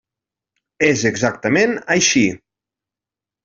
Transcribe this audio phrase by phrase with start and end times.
[0.87, 2.27] És exactament així.